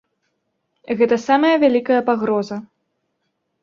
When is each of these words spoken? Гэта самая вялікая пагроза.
Гэта 1.03 1.15
самая 1.27 1.53
вялікая 1.67 2.01
пагроза. 2.11 2.63